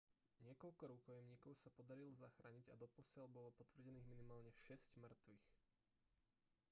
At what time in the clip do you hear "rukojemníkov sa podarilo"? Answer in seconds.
0.97-2.09